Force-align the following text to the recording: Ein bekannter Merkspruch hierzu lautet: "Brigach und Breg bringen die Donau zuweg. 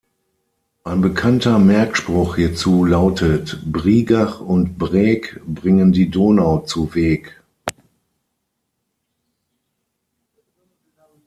Ein 0.83 0.99
bekannter 1.01 1.59
Merkspruch 1.59 2.35
hierzu 2.35 2.85
lautet: 2.85 3.61
"Brigach 3.71 4.39
und 4.39 4.79
Breg 4.79 5.39
bringen 5.45 5.91
die 5.91 6.09
Donau 6.09 6.61
zuweg. 6.61 7.39